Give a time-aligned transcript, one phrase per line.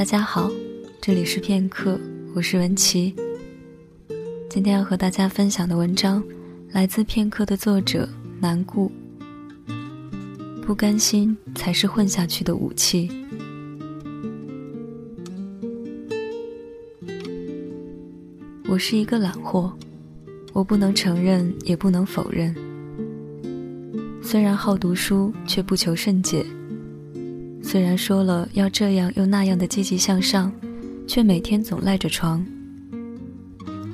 [0.00, 0.50] 大家好，
[0.98, 2.00] 这里是片刻，
[2.34, 3.14] 我是文琪。
[4.48, 6.24] 今天要和大家分享的文章
[6.70, 8.08] 来自片刻的作者
[8.40, 8.90] 南顾。
[10.62, 13.10] 不甘心才是混下去的武器。
[18.70, 19.70] 我是一个懒货，
[20.54, 22.56] 我不能承认，也不能否认。
[24.22, 26.42] 虽然好读书，却不求甚解；
[27.62, 30.52] 虽然说了要这样又那样的积极向上，
[31.06, 32.44] 却每天总赖着床。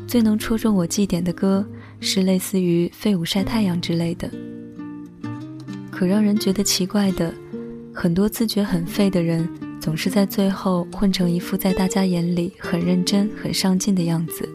[0.07, 1.66] 最能戳中我绩点的歌，
[2.01, 4.30] 是类似于“废物晒太阳”之类的。
[5.91, 7.34] 可让人觉得奇怪的，
[7.93, 9.48] 很多自觉很废的人，
[9.80, 14.48] 总是在最后混成一副在大家眼里很认真、很上进的样子。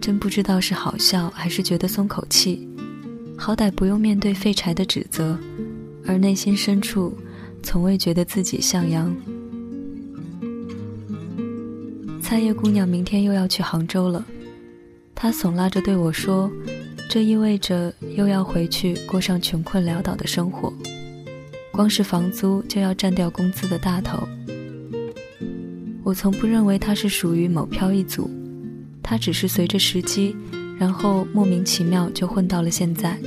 [0.00, 2.68] 真不知道是好笑还是觉得松口气，
[3.36, 5.38] 好歹不用面对废柴的指责，
[6.06, 7.16] 而内心深处，
[7.62, 9.14] 从未觉得自己像样。
[12.20, 14.24] 菜叶姑娘明天又要去杭州了，
[15.14, 16.50] 她耸拉着对我说。
[17.10, 20.72] 这意味着又要回去过上穷困潦倒的生活，
[21.70, 24.26] 光是房租就要占掉工资的大头。
[26.02, 28.30] 我从不认为他是属于某飘一族，
[29.02, 30.34] 他只是随着时机，
[30.78, 33.18] 然后莫名其妙就混到了现在。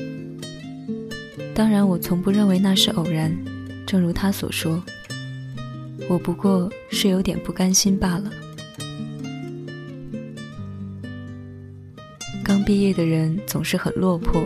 [1.56, 3.34] 当然，我从不认为那是偶然，
[3.88, 4.84] 正如他所说，
[6.10, 8.30] 我不过是有点不甘心罢了。
[12.44, 14.46] 刚毕业的人总是很落魄，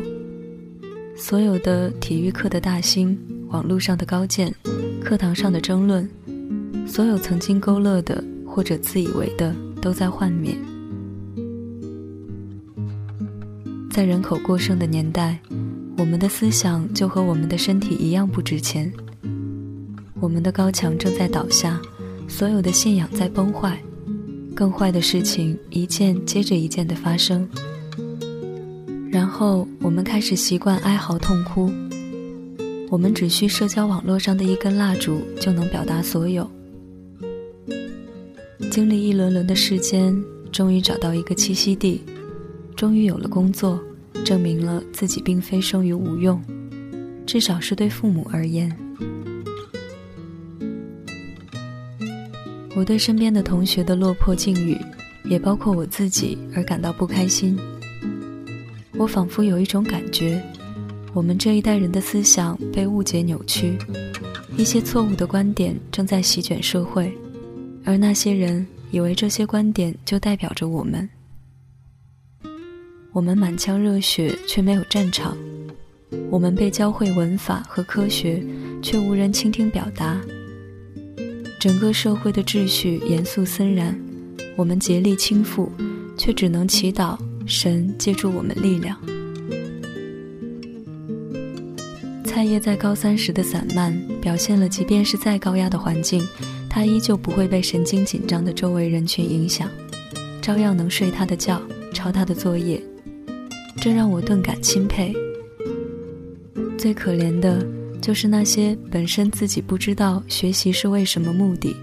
[1.18, 4.54] 所有的体育课的大兴，网络上的高见，
[5.04, 6.08] 课堂上的争论，
[6.88, 10.56] 所有曾经勾勒的或者自以为的，都在幻灭。
[13.90, 15.40] 在人口过剩的年代，
[16.00, 18.90] 我们的思想就和我们的身体一样不值钱。
[20.22, 21.78] 我们的高墙正在倒下，
[22.26, 23.78] 所有的信仰在崩坏，
[24.56, 27.46] 更坏的事情一件接着一件的发生。
[29.12, 31.70] 然后我们开始习惯哀嚎痛哭。
[32.90, 36.50] 我们只需社交网络上的一根蜡烛就能表达所有。
[38.72, 40.18] 经历一轮轮的世间，
[40.50, 42.02] 终于找到一个栖息地，
[42.76, 43.78] 终于有了工作，
[44.24, 46.42] 证明了自己并非生于无用，
[47.26, 48.76] 至少是对父母而言。
[52.76, 54.78] 我对身边的同学的落魄境遇，
[55.26, 57.58] 也包括我自己而感到不开心。
[58.96, 60.42] 我仿佛有一种感觉，
[61.14, 63.78] 我们这一代人的思想被误解扭曲，
[64.56, 67.12] 一些错误的观点正在席卷社会，
[67.84, 71.10] 而那些人以为这些观点就代表着我们。
[73.12, 75.36] 我们满腔热血却没有战场，
[76.30, 78.44] 我们被教会文法和科学，
[78.82, 80.20] 却无人倾听表达。
[81.60, 84.00] 整个社会的秩序严肃森然，
[84.56, 85.68] 我们竭力倾覆，
[86.18, 87.18] 却只能祈祷。
[87.48, 88.96] 神借助我们力量。
[92.24, 93.92] 菜叶在高三时的散漫，
[94.22, 96.24] 表现了即便是再高压的环境，
[96.70, 99.68] 他依旧不会被神经紧张的周围人群影响，
[100.44, 101.60] 照样能睡他的觉，
[101.92, 102.80] 抄他的作业，
[103.82, 105.16] 这让我顿感钦佩。
[106.78, 107.66] 最可怜的，
[108.02, 111.76] 就是那些本身自己不知道学习是为什么目的，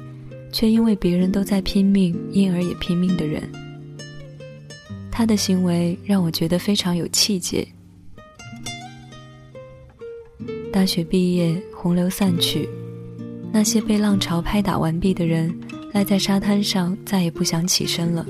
[0.53, 3.43] 却因为别人都在拼命，因而也拼命的人。
[5.11, 7.67] 他的行为让我觉得非常有气节。
[10.71, 12.69] 大学毕业，洪流散去，
[13.51, 15.59] 那些被浪潮拍打完毕的人，
[15.95, 18.27] 赖在沙滩上再也不想起身了。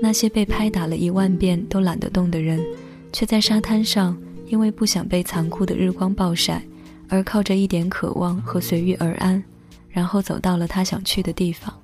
[0.00, 2.64] 那些被拍打了一万遍都懒得动的人，
[3.12, 4.16] 却在沙滩上，
[4.46, 6.62] 因为不想被残酷的日光暴晒，
[7.08, 9.42] 而靠着一点渴望和随遇而安，
[9.88, 11.74] 然后走到了他想去的地方。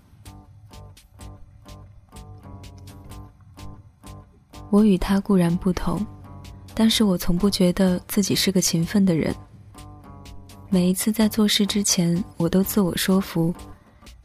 [4.71, 6.05] 我与他固然不同，
[6.75, 9.35] 但是我从不觉得自己是个勤奋的人。
[10.71, 13.55] 每一次在做事之前，我都自我说服，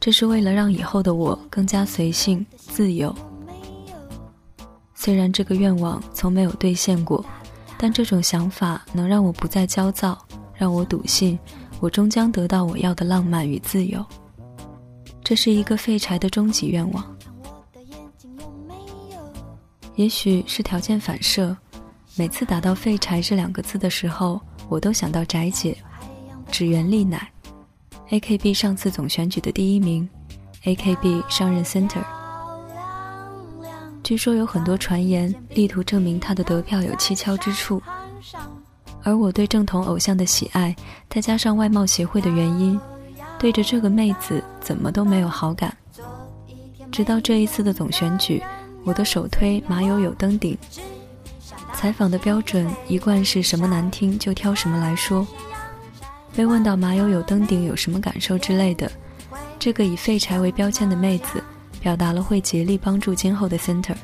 [0.00, 3.14] 这是为了让以后的我更加随性自由。
[5.02, 7.24] 虽然这个愿望从没有兑现过，
[7.78, 10.18] 但这种想法能让我不再焦躁，
[10.52, 11.38] 让我笃信
[11.80, 14.04] 我终将得到我要的浪漫与自由。
[15.24, 17.16] 这是一个废柴的终极愿望。
[19.96, 21.56] 也许是条件反射，
[22.14, 24.38] 每次打到“废柴”这两个字的时候，
[24.68, 25.74] 我都想到翟姐、
[26.50, 27.26] 指原丽乃、
[28.10, 30.06] AKB 上次总选举的第一名、
[30.64, 32.04] AKB 上任 center。
[34.10, 37.80] 据说有很多传言力图证明他的得票有蹊跷之处，
[39.04, 40.74] 而我对正统偶像的喜爱，
[41.08, 42.76] 再加上外貌协会的原因，
[43.38, 45.72] 对着这个妹子怎么都没有好感。
[46.90, 48.42] 直到这一次的总选举，
[48.82, 50.58] 我的首推马友友登顶。
[51.72, 55.24] 采访的标准一贯是什么难听就挑什么来说。
[56.34, 58.90] 被问到马友友登顶有什么感受之类的，
[59.56, 61.40] 这个以废柴为标签的妹子
[61.80, 63.96] 表达了会竭力帮助今后的 center，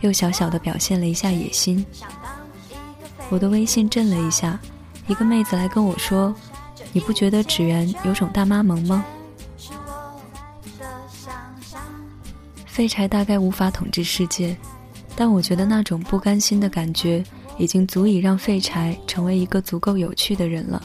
[0.00, 1.84] 又小小的表现了一下野心。
[3.30, 4.58] 我的微信震了一下，
[5.06, 6.34] 一个妹子来跟我说
[6.92, 9.04] ：“你不觉得纸源有种大妈萌吗？”
[12.66, 14.56] 废柴大概无法统治世界，
[15.16, 17.24] 但我觉得那种不甘心的感觉，
[17.58, 20.80] 已经足以让废柴成为一个足够有趣的人了。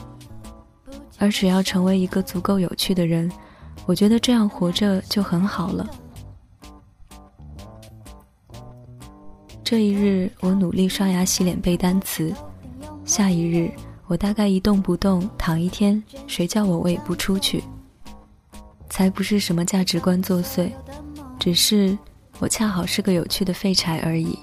[1.19, 3.31] 而只要成为一个足够有趣的人，
[3.85, 5.87] 我觉得这样活着就很好了。
[9.63, 12.33] 这一日，我努力刷牙、洗脸、背单词；
[13.05, 13.71] 下一日，
[14.07, 17.63] 我大概一动不动躺一天，谁叫我胃不出去。
[18.89, 20.69] 才不是什么价值观作祟。
[21.39, 21.97] 只是
[22.39, 24.37] 我恰好是个有趣的废柴而已。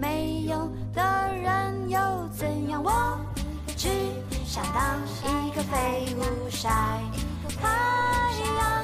[0.00, 1.02] 没有的
[1.42, 1.98] 人又
[2.36, 2.82] 怎样？
[2.82, 3.18] 我
[3.76, 3.88] 只
[4.44, 5.00] 想当
[5.46, 6.68] 一个废物晒
[7.60, 7.68] 太
[8.58, 8.75] 阳。